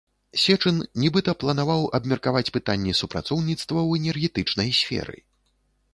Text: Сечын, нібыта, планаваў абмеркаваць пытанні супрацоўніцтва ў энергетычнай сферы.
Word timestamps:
Сечын, 0.43 0.77
нібыта, 1.03 1.35
планаваў 1.43 1.85
абмеркаваць 1.99 2.53
пытанні 2.57 2.97
супрацоўніцтва 3.03 3.69
ў 3.69 3.91
энергетычнай 4.03 4.69
сферы. 4.83 5.17